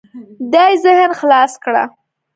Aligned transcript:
دې 0.53 0.67
ذهن 0.83 1.11
خلاص 1.19 1.53
کړه. 1.63 1.83